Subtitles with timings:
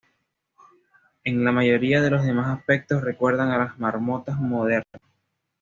[1.23, 4.99] En la mayoría de los demás aspectos recuerdan a las marmotas modernas.